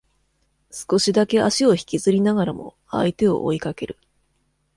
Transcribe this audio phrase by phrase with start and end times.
[0.71, 3.99] 少しだけ足を引きずりながらも相手を追いかける